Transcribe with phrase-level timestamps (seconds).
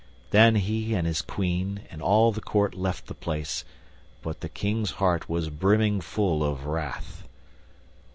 [0.31, 3.63] Then he and his Queen and all the court left the place,
[4.23, 7.27] but the King's heart was brimming full of wrath.